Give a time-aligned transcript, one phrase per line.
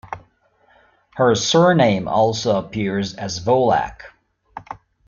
[1.13, 3.99] Her surname also appears as Volach.